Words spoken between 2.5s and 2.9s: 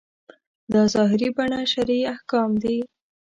دي.